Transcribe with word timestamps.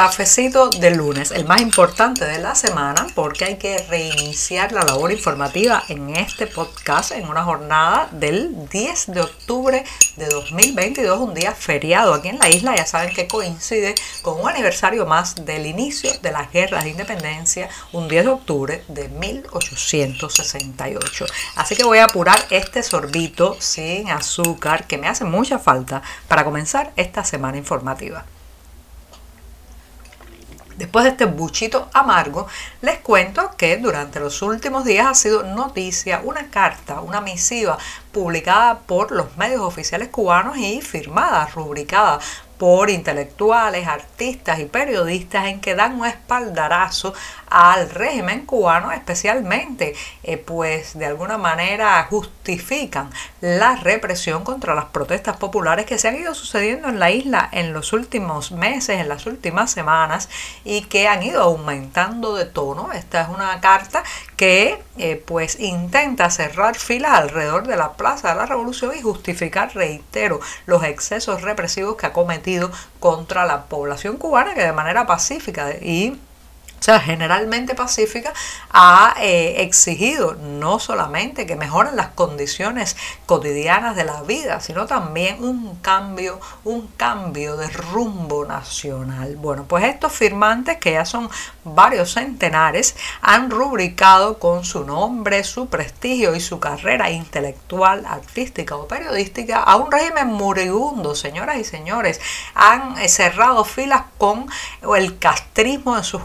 Cafecito 0.00 0.70
de 0.70 0.92
lunes, 0.92 1.30
el 1.30 1.44
más 1.44 1.60
importante 1.60 2.24
de 2.24 2.38
la 2.38 2.54
semana, 2.54 3.06
porque 3.14 3.44
hay 3.44 3.58
que 3.58 3.76
reiniciar 3.90 4.72
la 4.72 4.80
labor 4.80 5.12
informativa 5.12 5.82
en 5.90 6.16
este 6.16 6.46
podcast 6.46 7.12
en 7.12 7.28
una 7.28 7.44
jornada 7.44 8.08
del 8.10 8.66
10 8.70 9.08
de 9.08 9.20
octubre 9.20 9.84
de 10.16 10.24
2022, 10.24 11.20
un 11.20 11.34
día 11.34 11.52
feriado 11.52 12.14
aquí 12.14 12.28
en 12.28 12.38
la 12.38 12.48
isla. 12.48 12.74
Ya 12.74 12.86
saben 12.86 13.14
que 13.14 13.28
coincide 13.28 13.94
con 14.22 14.40
un 14.40 14.48
aniversario 14.48 15.04
más 15.04 15.44
del 15.44 15.66
inicio 15.66 16.10
de 16.22 16.32
las 16.32 16.50
guerras 16.50 16.84
de 16.84 16.90
independencia, 16.92 17.68
un 17.92 18.08
10 18.08 18.24
de 18.24 18.30
octubre 18.30 18.82
de 18.88 19.10
1868. 19.10 21.26
Así 21.56 21.76
que 21.76 21.84
voy 21.84 21.98
a 21.98 22.06
apurar 22.06 22.42
este 22.48 22.82
sorbito 22.82 23.54
sin 23.60 24.08
azúcar 24.08 24.86
que 24.86 24.96
me 24.96 25.08
hace 25.08 25.24
mucha 25.24 25.58
falta 25.58 26.00
para 26.26 26.42
comenzar 26.42 26.90
esta 26.96 27.22
semana 27.22 27.58
informativa. 27.58 28.24
Después 30.80 31.04
de 31.04 31.10
este 31.10 31.26
buchito 31.26 31.90
amargo, 31.92 32.46
les 32.80 33.00
cuento 33.00 33.50
que 33.58 33.76
durante 33.76 34.18
los 34.18 34.40
últimos 34.40 34.86
días 34.86 35.08
ha 35.08 35.14
sido 35.14 35.42
noticia 35.42 36.22
una 36.24 36.48
carta, 36.48 37.02
una 37.02 37.20
misiva 37.20 37.76
publicada 38.12 38.78
por 38.78 39.12
los 39.12 39.36
medios 39.36 39.60
oficiales 39.60 40.08
cubanos 40.08 40.56
y 40.56 40.80
firmada, 40.80 41.46
rubricada 41.54 42.18
por 42.56 42.88
intelectuales, 42.88 43.86
artistas 43.86 44.58
y 44.58 44.64
periodistas 44.64 45.48
en 45.48 45.60
que 45.60 45.74
dan 45.74 46.00
un 46.00 46.06
espaldarazo 46.06 47.12
al 47.50 47.90
régimen 47.90 48.46
cubano, 48.46 48.92
especialmente, 48.92 49.94
eh, 50.22 50.36
pues 50.38 50.96
de 50.96 51.06
alguna 51.06 51.36
manera 51.36 52.06
justifican 52.08 53.10
la 53.40 53.76
represión 53.76 54.44
contra 54.44 54.74
las 54.74 54.86
protestas 54.86 55.36
populares 55.36 55.84
que 55.84 55.98
se 55.98 56.08
han 56.08 56.16
ido 56.16 56.34
sucediendo 56.34 56.88
en 56.88 57.00
la 57.00 57.10
isla 57.10 57.48
en 57.52 57.72
los 57.72 57.92
últimos 57.92 58.52
meses, 58.52 59.00
en 59.00 59.08
las 59.08 59.26
últimas 59.26 59.72
semanas 59.72 60.28
y 60.64 60.82
que 60.82 61.08
han 61.08 61.22
ido 61.22 61.42
aumentando 61.42 62.36
de 62.36 62.44
tono. 62.44 62.92
Esta 62.92 63.22
es 63.22 63.28
una 63.28 63.60
carta 63.60 64.04
que 64.36 64.80
eh, 64.96 65.22
pues 65.26 65.58
intenta 65.58 66.30
cerrar 66.30 66.76
filas 66.76 67.12
alrededor 67.12 67.66
de 67.66 67.76
la 67.76 67.94
Plaza 67.94 68.28
de 68.28 68.36
la 68.36 68.46
Revolución 68.46 68.92
y 68.96 69.02
justificar, 69.02 69.74
reitero, 69.74 70.40
los 70.66 70.84
excesos 70.84 71.42
represivos 71.42 71.96
que 71.96 72.06
ha 72.06 72.12
cometido 72.12 72.70
contra 73.00 73.44
la 73.44 73.64
población 73.64 74.16
cubana 74.18 74.54
que 74.54 74.62
de 74.62 74.72
manera 74.72 75.06
pacífica 75.06 75.70
y 75.80 76.16
o 76.80 76.82
sea, 76.82 76.98
generalmente 76.98 77.74
pacífica, 77.74 78.32
ha 78.70 79.14
eh, 79.20 79.60
exigido 79.62 80.34
no 80.34 80.78
solamente 80.78 81.44
que 81.44 81.54
mejoren 81.54 81.94
las 81.94 82.08
condiciones 82.08 82.96
cotidianas 83.26 83.96
de 83.96 84.04
la 84.04 84.22
vida, 84.22 84.60
sino 84.60 84.86
también 84.86 85.44
un 85.44 85.76
cambio, 85.82 86.40
un 86.64 86.86
cambio 86.96 87.58
de 87.58 87.68
rumbo 87.68 88.46
nacional. 88.46 89.36
Bueno, 89.36 89.66
pues 89.68 89.84
estos 89.84 90.14
firmantes, 90.14 90.78
que 90.78 90.92
ya 90.92 91.04
son 91.04 91.28
varios 91.64 92.14
centenares, 92.14 92.96
han 93.20 93.50
rubricado 93.50 94.38
con 94.38 94.64
su 94.64 94.84
nombre, 94.86 95.44
su 95.44 95.68
prestigio 95.68 96.34
y 96.34 96.40
su 96.40 96.60
carrera 96.60 97.10
intelectual, 97.10 98.06
artística 98.06 98.76
o 98.76 98.88
periodística 98.88 99.58
a 99.58 99.76
un 99.76 99.92
régimen 99.92 100.28
moribundo, 100.28 101.14
señoras 101.14 101.58
y 101.58 101.64
señores. 101.64 102.22
Han 102.54 102.96
eh, 102.96 103.10
cerrado 103.10 103.64
filas 103.64 104.04
con 104.16 104.46
el 104.96 105.18
castrismo 105.18 105.96
de 105.96 106.04
sus 106.04 106.22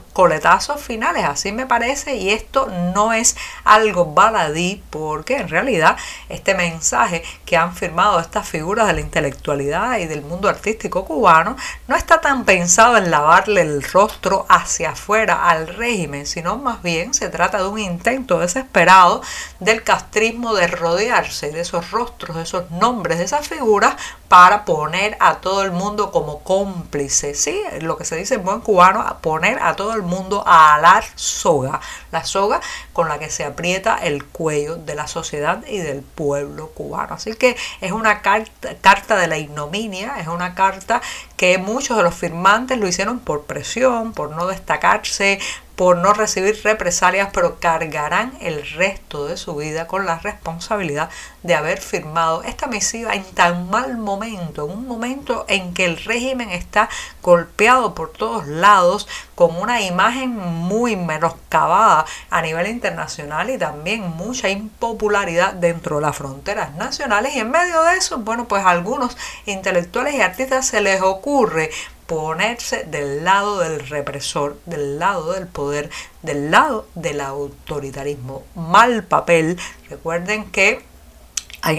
finales, 0.77 1.25
así 1.25 1.51
me 1.51 1.65
parece, 1.65 2.15
y 2.15 2.29
esto 2.29 2.67
no 2.93 3.13
es 3.13 3.35
algo 3.63 4.13
baladí, 4.13 4.81
porque 4.89 5.37
en 5.37 5.49
realidad 5.49 5.97
este 6.29 6.53
mensaje 6.53 7.23
que 7.45 7.57
han 7.57 7.75
firmado 7.75 8.19
estas 8.19 8.47
figuras 8.47 8.87
de 8.87 8.93
la 8.93 9.01
intelectualidad 9.01 9.97
y 9.97 10.05
del 10.05 10.21
mundo 10.21 10.47
artístico 10.47 11.05
cubano 11.05 11.55
no 11.87 11.95
está 11.95 12.21
tan 12.21 12.45
pensado 12.45 12.97
en 12.97 13.11
lavarle 13.11 13.61
el 13.61 13.83
rostro 13.83 14.45
hacia 14.49 14.91
afuera 14.91 15.49
al 15.49 15.67
régimen, 15.67 16.25
sino 16.25 16.57
más 16.57 16.81
bien 16.81 17.13
se 17.13 17.29
trata 17.29 17.57
de 17.57 17.67
un 17.67 17.79
intento 17.79 18.39
desesperado 18.39 19.21
del 19.59 19.83
castrismo 19.83 20.53
de 20.53 20.67
rodearse 20.67 21.51
de 21.51 21.61
esos 21.61 21.91
rostros, 21.91 22.35
de 22.35 22.43
esos 22.43 22.69
nombres, 22.71 23.17
de 23.17 23.25
esas 23.25 23.47
figuras 23.47 23.95
para 24.27 24.65
poner 24.65 25.15
a 25.19 25.35
todo 25.35 25.63
el 25.63 25.71
mundo 25.71 26.11
como 26.11 26.39
cómplice, 26.39 27.35
¿sí? 27.35 27.61
Lo 27.81 27.97
que 27.97 28.05
se 28.05 28.15
dice 28.15 28.35
en 28.35 28.43
buen 28.43 28.61
cubano, 28.61 29.17
poner 29.21 29.59
a 29.61 29.75
todo 29.75 29.93
el 29.93 30.01
mundo 30.01 30.43
a 30.47 30.79
la 30.79 31.03
soga, 31.15 31.79
la 32.11 32.23
soga 32.23 32.59
con 32.91 33.07
la 33.07 33.19
que 33.19 33.29
se 33.29 33.43
aprieta 33.43 33.97
el 33.97 34.25
cuello 34.25 34.77
de 34.77 34.95
la 34.95 35.07
sociedad 35.07 35.63
y 35.67 35.77
del 35.77 36.01
pueblo 36.01 36.69
cubano. 36.69 37.15
Así 37.15 37.33
que 37.35 37.55
es 37.81 37.91
una 37.91 38.21
carta, 38.21 38.75
carta 38.81 39.15
de 39.17 39.27
la 39.27 39.37
ignominia, 39.37 40.15
es 40.19 40.27
una 40.27 40.55
carta 40.55 41.01
que 41.37 41.57
muchos 41.57 41.95
de 41.97 42.03
los 42.03 42.15
firmantes 42.15 42.79
lo 42.79 42.87
hicieron 42.87 43.19
por 43.19 43.43
presión, 43.43 44.13
por 44.13 44.31
no 44.31 44.47
destacarse, 44.47 45.39
por 45.75 45.97
no 45.97 46.13
recibir 46.13 46.59
represalias, 46.63 47.29
pero 47.33 47.59
cargarán 47.59 48.37
el 48.41 48.67
resto 48.71 49.25
de 49.25 49.37
su 49.37 49.55
vida 49.55 49.87
con 49.87 50.05
la 50.05 50.19
responsabilidad 50.19 51.09
de 51.43 51.55
haber 51.55 51.79
firmado 51.79 52.43
esta 52.43 52.67
misiva 52.67 53.13
en 53.13 53.23
tan 53.23 53.69
mal 53.69 53.97
momento, 53.97 54.65
en 54.65 54.71
un 54.71 54.87
momento 54.87 55.45
en 55.47 55.73
que 55.73 55.85
el 55.85 55.97
régimen 55.97 56.49
está 56.49 56.89
golpeado 57.21 57.93
por 57.93 58.11
todos 58.11 58.47
lados, 58.47 59.07
con 59.35 59.55
una 59.57 59.81
imagen 59.81 60.35
muy 60.35 60.95
menoscabada 60.95 62.05
a 62.29 62.41
nivel 62.41 62.67
internacional 62.67 63.49
y 63.49 63.57
también 63.57 64.01
mucha 64.15 64.49
impopularidad 64.49 65.53
dentro 65.53 65.97
de 65.97 66.03
las 66.03 66.15
fronteras 66.15 66.73
nacionales. 66.75 67.35
Y 67.35 67.39
en 67.39 67.51
medio 67.51 67.83
de 67.83 67.97
eso, 67.97 68.17
bueno, 68.19 68.47
pues 68.47 68.63
a 68.63 68.69
algunos 68.69 69.17
intelectuales 69.45 70.15
y 70.15 70.21
artistas 70.21 70.67
se 70.67 70.81
les 70.81 71.01
ocurre 71.01 71.69
ponerse 72.07 72.83
del 72.83 73.23
lado 73.23 73.59
del 73.59 73.79
represor, 73.87 74.59
del 74.65 74.99
lado 74.99 75.33
del 75.33 75.47
poder, 75.47 75.89
del 76.21 76.51
lado 76.51 76.87
del 76.95 77.21
autoritarismo. 77.21 78.43
Mal 78.55 79.03
papel. 79.03 79.59
Recuerden 79.89 80.51
que 80.51 80.83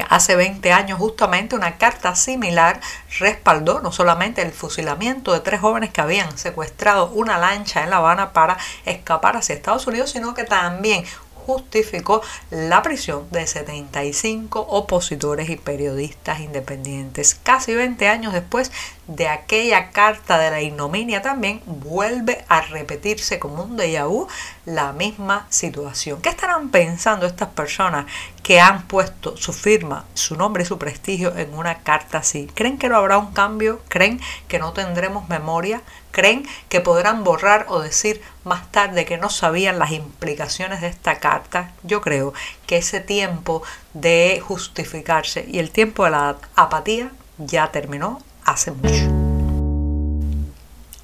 Hace 0.08 0.34
20 0.34 0.72
años 0.72 0.98
justamente 0.98 1.54
una 1.54 1.78
carta 1.78 2.16
similar 2.16 2.80
respaldó 3.20 3.80
no 3.80 3.92
solamente 3.92 4.42
el 4.42 4.50
fusilamiento 4.50 5.32
de 5.32 5.38
tres 5.38 5.60
jóvenes 5.60 5.90
que 5.90 6.00
habían 6.00 6.36
secuestrado 6.36 7.10
una 7.10 7.38
lancha 7.38 7.84
en 7.84 7.90
La 7.90 7.98
Habana 7.98 8.32
para 8.32 8.56
escapar 8.84 9.36
hacia 9.36 9.54
Estados 9.54 9.86
Unidos, 9.86 10.10
sino 10.10 10.34
que 10.34 10.42
también 10.42 11.04
justificó 11.46 12.22
la 12.50 12.82
prisión 12.82 13.28
de 13.30 13.46
75 13.46 14.60
opositores 14.60 15.48
y 15.48 15.56
periodistas 15.56 16.40
independientes. 16.40 17.38
Casi 17.42 17.74
20 17.74 18.08
años 18.08 18.32
después 18.32 18.72
de 19.06 19.28
aquella 19.28 19.90
carta 19.90 20.38
de 20.38 20.50
la 20.50 20.60
ignominia 20.60 21.22
también 21.22 21.62
vuelve 21.66 22.44
a 22.48 22.60
repetirse 22.60 23.38
como 23.38 23.62
un 23.62 23.76
déjà 23.76 24.06
vu 24.06 24.26
la 24.64 24.92
misma 24.92 25.46
situación. 25.48 26.20
¿Qué 26.20 26.28
estarán 26.28 26.70
pensando 26.70 27.26
estas 27.26 27.48
personas 27.50 28.06
que 28.46 28.60
han 28.60 28.82
puesto 28.86 29.36
su 29.36 29.52
firma, 29.52 30.04
su 30.14 30.36
nombre 30.36 30.62
y 30.62 30.66
su 30.66 30.78
prestigio 30.78 31.36
en 31.36 31.52
una 31.52 31.78
carta 31.78 32.18
así? 32.18 32.48
¿Creen 32.54 32.78
que 32.78 32.88
no 32.88 32.94
habrá 32.94 33.18
un 33.18 33.32
cambio? 33.32 33.80
¿Creen 33.88 34.20
que 34.46 34.60
no 34.60 34.72
tendremos 34.72 35.28
memoria? 35.28 35.82
¿Creen 36.12 36.46
que 36.68 36.80
podrán 36.80 37.24
borrar 37.24 37.66
o 37.68 37.80
decir 37.80 38.22
más 38.44 38.70
tarde 38.70 39.04
que 39.04 39.18
no 39.18 39.30
sabían 39.30 39.80
las 39.80 39.90
implicaciones 39.90 40.80
de 40.80 40.86
esta 40.86 41.18
carta? 41.18 41.72
Yo 41.82 42.00
creo 42.00 42.34
que 42.68 42.76
ese 42.76 43.00
tiempo 43.00 43.64
de 43.94 44.40
justificarse 44.46 45.44
y 45.48 45.58
el 45.58 45.72
tiempo 45.72 46.04
de 46.04 46.12
la 46.12 46.36
apatía 46.54 47.10
ya 47.38 47.72
terminó 47.72 48.22
hace 48.44 48.70
mucho. 48.70 49.15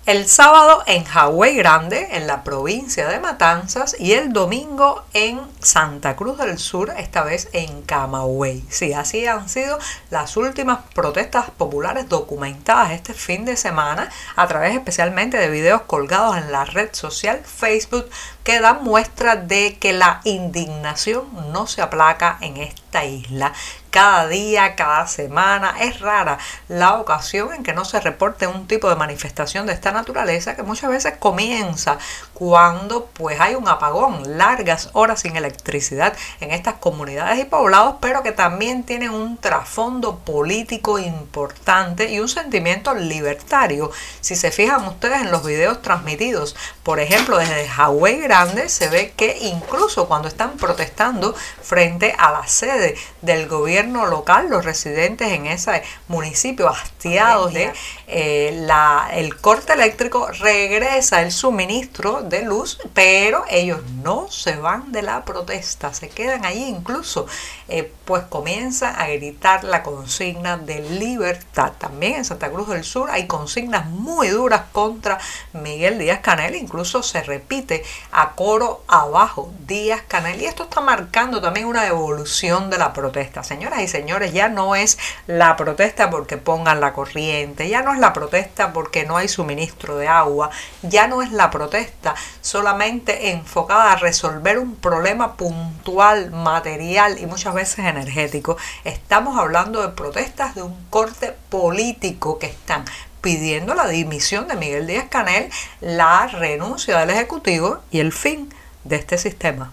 El 0.04 0.26
sábado 0.26 0.82
en 0.88 1.04
Hawái 1.04 1.54
Grande, 1.54 2.08
en 2.10 2.26
la 2.26 2.42
provincia 2.42 3.06
de 3.06 3.20
Matanzas, 3.20 3.94
y 3.96 4.14
el 4.14 4.32
domingo 4.32 5.04
en 5.12 5.40
Santa 5.60 6.16
Cruz 6.16 6.38
del 6.38 6.58
Sur, 6.58 6.92
esta 6.98 7.22
vez 7.22 7.48
en 7.52 7.82
Camagüey. 7.82 8.64
Sí, 8.68 8.92
así 8.94 9.28
han 9.28 9.48
sido 9.48 9.78
las 10.10 10.36
últimas 10.36 10.80
protestas 10.92 11.52
populares 11.52 12.08
documentadas 12.08 12.90
este 12.90 13.14
fin 13.14 13.44
de 13.44 13.56
semana 13.56 14.10
a 14.34 14.48
través 14.48 14.74
especialmente 14.74 15.36
de 15.36 15.48
videos 15.48 15.82
colgados 15.82 16.36
en 16.36 16.50
la 16.50 16.64
red 16.64 16.88
social 16.90 17.40
Facebook 17.44 18.10
que 18.42 18.58
dan 18.58 18.82
muestra 18.82 19.36
de 19.36 19.78
que 19.78 19.92
la 19.92 20.20
indignación 20.24 21.26
no 21.52 21.68
se 21.68 21.80
aplaca 21.80 22.38
en 22.40 22.56
esta 22.92 23.06
isla 23.06 23.54
cada 23.92 24.26
día, 24.26 24.74
cada 24.74 25.06
semana. 25.06 25.74
Es 25.80 26.00
rara 26.00 26.38
la 26.68 26.94
ocasión 26.94 27.52
en 27.52 27.62
que 27.62 27.74
no 27.74 27.84
se 27.84 28.00
reporte 28.00 28.46
un 28.46 28.66
tipo 28.66 28.88
de 28.88 28.96
manifestación 28.96 29.66
de 29.66 29.74
esta 29.74 29.92
naturaleza 29.92 30.56
que 30.56 30.62
muchas 30.62 30.90
veces 30.90 31.14
comienza 31.18 31.98
cuando 32.32 33.06
pues 33.12 33.38
hay 33.38 33.54
un 33.54 33.68
apagón, 33.68 34.38
largas 34.38 34.90
horas 34.94 35.20
sin 35.20 35.36
electricidad 35.36 36.14
en 36.40 36.52
estas 36.52 36.74
comunidades 36.74 37.38
y 37.38 37.44
poblados, 37.44 37.96
pero 38.00 38.22
que 38.22 38.32
también 38.32 38.82
tienen 38.82 39.10
un 39.10 39.36
trasfondo 39.36 40.18
político 40.20 40.98
importante 40.98 42.10
y 42.10 42.20
un 42.20 42.28
sentimiento 42.28 42.94
libertario. 42.94 43.90
Si 44.22 44.36
se 44.36 44.50
fijan 44.50 44.86
ustedes 44.86 45.20
en 45.20 45.30
los 45.30 45.44
videos 45.44 45.82
transmitidos, 45.82 46.56
por 46.82 46.98
ejemplo, 46.98 47.36
desde 47.36 47.68
Hawái 47.68 48.20
Grande, 48.20 48.70
se 48.70 48.88
ve 48.88 49.12
que 49.14 49.36
incluso 49.42 50.08
cuando 50.08 50.28
están 50.28 50.52
protestando 50.52 51.34
frente 51.62 52.14
a 52.18 52.30
la 52.32 52.46
sede 52.46 52.81
del 53.20 53.48
gobierno 53.48 54.06
local, 54.06 54.48
los 54.50 54.64
residentes 54.64 55.32
en 55.32 55.46
ese 55.46 55.82
municipio 56.08 56.68
hastiados 56.68 57.52
de 57.52 57.72
eh, 58.06 58.58
la, 58.66 59.08
el 59.12 59.36
corte 59.36 59.72
eléctrico, 59.72 60.28
regresa 60.28 61.22
el 61.22 61.32
suministro 61.32 62.22
de 62.22 62.42
luz, 62.42 62.78
pero 62.94 63.44
ellos 63.48 63.80
no 64.02 64.28
se 64.30 64.56
van 64.56 64.92
de 64.92 65.02
la 65.02 65.24
protesta, 65.24 65.92
se 65.94 66.08
quedan 66.08 66.44
allí 66.44 66.64
incluso, 66.64 67.26
eh, 67.68 67.92
pues 68.04 68.24
comienzan 68.24 68.94
a 69.00 69.06
gritar 69.08 69.64
la 69.64 69.82
consigna 69.82 70.56
de 70.56 70.80
libertad. 70.80 71.72
También 71.78 72.16
en 72.16 72.24
Santa 72.24 72.50
Cruz 72.50 72.68
del 72.68 72.84
Sur 72.84 73.10
hay 73.10 73.26
consignas 73.26 73.86
muy 73.86 74.28
duras 74.28 74.62
contra 74.72 75.18
Miguel 75.52 75.98
Díaz 75.98 76.20
Canel, 76.20 76.54
incluso 76.54 77.02
se 77.02 77.22
repite 77.22 77.82
a 78.10 78.32
coro 78.32 78.82
abajo 78.88 79.52
Díaz 79.66 80.02
Canel, 80.06 80.40
y 80.40 80.46
esto 80.46 80.64
está 80.64 80.80
marcando 80.80 81.40
también 81.40 81.66
una 81.66 81.86
evolución 81.86 82.70
de 82.72 82.78
la 82.78 82.92
protesta. 82.92 83.44
Señores, 83.44 83.80
y 83.80 83.88
señores, 83.88 84.32
ya 84.32 84.48
no 84.48 84.74
es 84.74 84.98
la 85.26 85.56
protesta 85.56 86.10
porque 86.10 86.38
pongan 86.38 86.80
la 86.80 86.92
corriente, 86.92 87.68
ya 87.68 87.82
no 87.82 87.92
es 87.92 88.00
la 88.00 88.12
protesta 88.12 88.72
porque 88.72 89.04
no 89.04 89.16
hay 89.16 89.28
suministro 89.28 89.96
de 89.96 90.08
agua, 90.08 90.50
ya 90.82 91.06
no 91.06 91.22
es 91.22 91.30
la 91.30 91.50
protesta 91.50 92.14
solamente 92.40 93.30
enfocada 93.30 93.92
a 93.92 93.96
resolver 93.96 94.58
un 94.58 94.74
problema 94.76 95.36
puntual, 95.36 96.30
material 96.30 97.18
y 97.18 97.26
muchas 97.26 97.54
veces 97.54 97.80
energético. 97.80 98.56
Estamos 98.84 99.38
hablando 99.38 99.82
de 99.82 99.88
protestas 99.88 100.54
de 100.54 100.62
un 100.62 100.86
corte 100.90 101.34
político 101.50 102.38
que 102.38 102.46
están 102.46 102.84
pidiendo 103.20 103.74
la 103.74 103.86
dimisión 103.86 104.48
de 104.48 104.56
Miguel 104.56 104.86
Díaz 104.86 105.06
Canel, 105.08 105.50
la 105.80 106.26
renuncia 106.26 106.98
del 106.98 107.10
Ejecutivo 107.10 107.80
y 107.90 108.00
el 108.00 108.12
fin 108.12 108.52
de 108.84 108.96
este 108.96 109.18
sistema. 109.18 109.72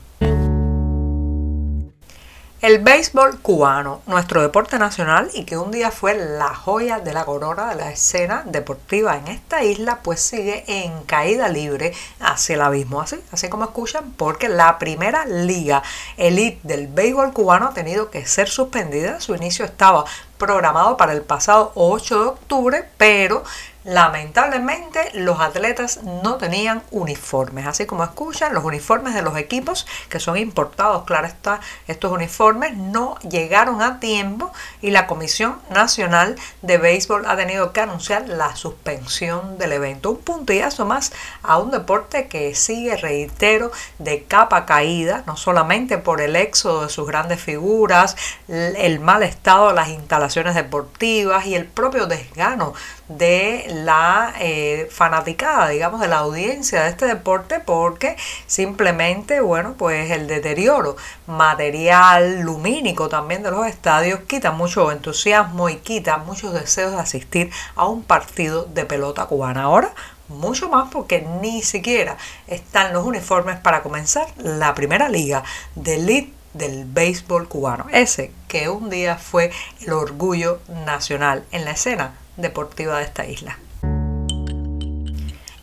El 2.62 2.80
béisbol 2.80 3.40
cubano, 3.40 4.02
nuestro 4.06 4.42
deporte 4.42 4.78
nacional 4.80 5.30
y 5.34 5.46
que 5.46 5.58
un 5.58 5.72
día 5.72 5.92
fue 5.92 6.14
la 6.14 6.54
joya 6.54 7.00
de 7.00 7.14
la 7.14 7.24
corona 7.24 7.70
de 7.70 7.76
la 7.76 7.90
escena 7.90 8.44
deportiva 8.46 9.16
en 9.16 9.30
esta 9.30 9.64
isla, 9.64 10.00
pues 10.04 10.20
sigue 10.20 10.66
en 10.68 11.04
caída 11.04 11.48
libre 11.48 11.94
hacia 12.20 12.56
el 12.56 12.62
abismo, 12.62 13.00
así, 13.00 13.16
así 13.32 13.48
como 13.48 13.64
escuchan, 13.64 14.12
porque 14.18 14.50
la 14.50 14.78
primera 14.78 15.26
liga 15.26 15.84
elite 16.18 16.60
del 16.64 16.88
béisbol 16.88 17.32
cubano 17.32 17.68
ha 17.68 17.74
tenido 17.74 18.10
que 18.10 18.26
ser 18.26 18.50
suspendida. 18.50 19.22
Su 19.22 19.36
inicio 19.36 19.64
estaba 19.64 20.04
programado 20.40 20.98
para 20.98 21.14
el 21.14 21.22
pasado 21.22 21.72
8 21.76 22.20
de 22.20 22.26
octubre, 22.26 22.90
pero 22.98 23.44
Lamentablemente 23.86 25.10
los 25.14 25.40
atletas 25.40 26.02
no 26.04 26.36
tenían 26.36 26.84
uniformes, 26.92 27.66
así 27.66 27.86
como 27.86 28.04
escuchan, 28.04 28.54
los 28.54 28.66
uniformes 28.66 29.14
de 29.14 29.22
los 29.22 29.38
equipos 29.38 29.88
que 30.10 30.20
son 30.20 30.38
importados, 30.38 31.06
claro 31.06 31.28
está, 31.28 31.62
estos 31.88 32.12
uniformes 32.12 32.76
no 32.76 33.18
llegaron 33.20 33.82
a 33.82 34.02
tiempo 34.02 34.52
y 34.82 34.92
la 34.92 35.08
Comisión 35.08 35.60
Nacional 35.70 36.36
de 36.62 36.78
Béisbol 36.78 37.26
ha 37.26 37.38
tenido 37.38 37.72
que 37.72 37.80
anunciar 37.80 38.28
la 38.28 38.56
suspensión 38.58 39.58
del 39.58 39.72
evento. 39.72 40.12
Un 40.12 40.18
puntillazo 40.18 40.86
más 40.86 41.14
a 41.42 41.58
un 41.58 41.72
deporte 41.72 42.28
que 42.28 42.54
sigue, 42.56 42.98
reitero, 42.98 43.72
de 43.98 44.24
capa 44.24 44.66
caída, 44.66 45.24
no 45.26 45.38
solamente 45.38 45.98
por 45.98 46.20
el 46.20 46.36
éxodo 46.36 46.84
de 46.84 46.90
sus 46.90 47.08
grandes 47.08 47.42
figuras, 47.42 48.18
el 48.50 49.00
mal 49.00 49.24
estado 49.24 49.70
de 49.70 49.76
las 49.76 49.88
instalaciones 49.88 50.29
deportivas 50.34 51.46
y 51.46 51.56
el 51.56 51.66
propio 51.66 52.08
desgano 52.08 52.74
de 53.08 53.66
la 53.70 54.34
eh, 54.40 54.88
fanaticada, 54.92 55.70
digamos, 55.70 56.00
de 56.02 56.08
la 56.08 56.20
audiencia 56.20 56.84
de 56.84 56.90
este 56.90 57.06
deporte 57.06 57.60
porque 57.60 58.16
simplemente, 58.48 59.42
bueno, 59.42 59.76
pues 59.78 60.12
el 60.12 60.28
deterioro 60.28 60.96
material 61.28 62.42
lumínico 62.42 63.10
también 63.10 63.44
de 63.44 63.52
los 63.52 63.68
estadios 63.68 64.22
quita 64.28 64.52
mucho 64.52 64.92
entusiasmo 64.92 65.70
y 65.70 65.78
quita 65.78 66.18
muchos 66.18 66.54
deseos 66.54 66.92
de 66.92 67.00
asistir 67.00 67.52
a 67.76 67.88
un 67.88 68.04
partido 68.04 68.66
de 68.66 68.86
pelota 68.86 69.26
cubana. 69.26 69.64
Ahora, 69.64 69.94
mucho 70.28 70.70
más 70.70 70.90
porque 70.92 71.28
ni 71.42 71.64
siquiera 71.64 72.18
están 72.48 72.94
los 72.94 73.04
uniformes 73.06 73.58
para 73.60 73.82
comenzar 73.82 74.28
la 74.38 74.76
primera 74.76 75.10
liga 75.10 75.44
de 75.76 75.96
elite 75.96 76.39
del 76.54 76.86
béisbol 76.86 77.48
cubano. 77.48 77.86
Ese 77.92 78.32
que 78.48 78.70
un 78.70 78.90
día 78.90 79.18
fue 79.18 79.52
el 79.82 79.94
orgullo 79.94 80.60
nacional 80.86 81.44
en 81.52 81.66
la 81.66 81.72
escena 81.72 82.14
deportiva 82.38 82.98
de 82.98 83.04
esta 83.04 83.26
isla. 83.26 83.58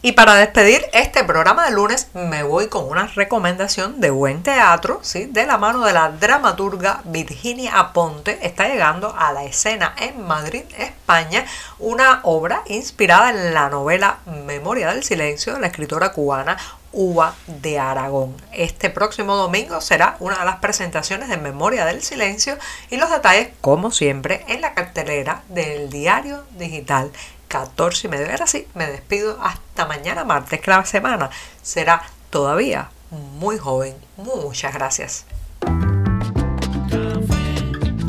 Y 0.07 0.13
para 0.13 0.37
despedir 0.37 0.87
este 0.93 1.25
programa 1.25 1.65
de 1.65 1.73
lunes 1.73 2.11
me 2.15 2.45
voy 2.45 2.69
con 2.69 2.89
una 2.89 3.09
recomendación 3.09 4.01
de 4.01 4.11
buen 4.11 4.45
teatro, 4.45 5.01
¿sí? 5.03 5.25
de 5.27 5.47
la 5.47 5.59
mano 5.59 5.85
de 5.85 5.93
la 5.93 6.11
dramaturga 6.11 7.01
Virginia 7.07 7.77
Aponte. 7.77 8.39
Está 8.47 8.69
llegando 8.69 9.13
a 9.19 9.33
la 9.33 9.43
escena 9.43 9.97
en 9.99 10.25
Madrid, 10.25 10.63
España, 10.79 11.45
una 11.81 12.21
obra 12.23 12.63
inspirada 12.67 13.31
en 13.31 13.53
la 13.53 13.69
novela 13.69 14.19
Memoria 14.27 14.93
del 14.93 15.03
Silencio 15.03 15.55
de 15.55 15.61
la 15.61 15.67
escritora 15.67 16.13
cubana 16.13 16.57
Uva 16.93 17.35
de 17.47 17.79
Aragón. 17.79 18.37
Este 18.53 18.91
próximo 18.91 19.37
domingo 19.37 19.81
será 19.81 20.17
una 20.21 20.39
de 20.39 20.45
las 20.45 20.57
presentaciones 20.57 21.29
de 21.29 21.37
Memoria 21.37 21.85
del 21.85 22.03
Silencio 22.03 22.57
y 22.91 22.97
los 22.97 23.11
detalles, 23.11 23.51
como 23.61 23.91
siempre, 23.91 24.45
en 24.49 24.61
la 24.61 24.75
cartelera 24.75 25.43
del 25.49 25.91
diario 25.91 26.45
digital 26.59 27.11
14 27.49 28.07
y 28.07 28.11
medio. 28.11 28.31
Ahora 28.31 28.47
sí, 28.47 28.67
me 28.75 28.87
despido 28.87 29.39
hasta 29.43 29.87
mañana 29.87 30.25
martes, 30.25 30.61
que 30.61 30.71
la 30.71 30.85
semana 30.85 31.31
será 31.63 32.03
todavía 32.31 32.91
muy 33.11 33.59
joven. 33.59 33.95
Muchas 34.17 34.75
gracias. 34.75 35.27